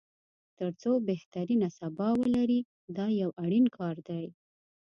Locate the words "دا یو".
2.97-3.29